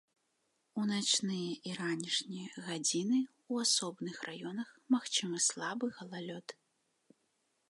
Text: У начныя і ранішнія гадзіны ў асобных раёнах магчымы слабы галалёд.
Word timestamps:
У 0.83 0.85
начныя 0.91 1.51
і 1.71 1.75
ранішнія 1.81 2.63
гадзіны 2.69 3.19
ў 3.27 3.53
асобных 3.69 4.15
раёнах 4.31 4.69
магчымы 4.97 5.37
слабы 5.53 5.85
галалёд. 6.01 6.47